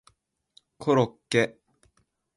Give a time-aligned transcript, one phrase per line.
[0.79, 1.59] コロッケ